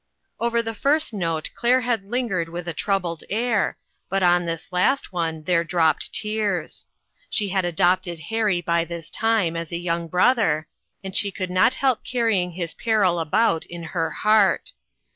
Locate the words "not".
11.51-11.75